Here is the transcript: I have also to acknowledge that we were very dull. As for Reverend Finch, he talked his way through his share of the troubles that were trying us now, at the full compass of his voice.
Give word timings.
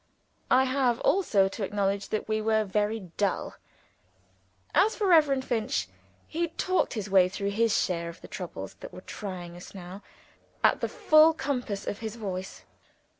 I 0.49 0.63
have 0.63 0.99
also 1.01 1.47
to 1.47 1.63
acknowledge 1.63 2.09
that 2.09 2.27
we 2.27 2.41
were 2.41 2.63
very 2.63 3.11
dull. 3.17 3.57
As 4.73 4.95
for 4.95 5.05
Reverend 5.05 5.45
Finch, 5.45 5.87
he 6.27 6.47
talked 6.47 6.93
his 6.95 7.07
way 7.07 7.29
through 7.29 7.51
his 7.51 7.77
share 7.79 8.09
of 8.09 8.19
the 8.21 8.27
troubles 8.27 8.73
that 8.79 8.91
were 8.91 9.01
trying 9.01 9.55
us 9.55 9.75
now, 9.75 10.01
at 10.63 10.81
the 10.81 10.89
full 10.89 11.35
compass 11.35 11.85
of 11.85 11.99
his 11.99 12.15
voice. 12.15 12.63